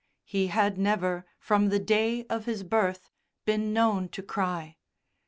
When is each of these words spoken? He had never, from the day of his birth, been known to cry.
He 0.25 0.47
had 0.47 0.79
never, 0.79 1.27
from 1.37 1.69
the 1.69 1.77
day 1.77 2.25
of 2.25 2.45
his 2.45 2.63
birth, 2.63 3.11
been 3.45 3.71
known 3.71 4.09
to 4.09 4.23
cry. 4.23 4.77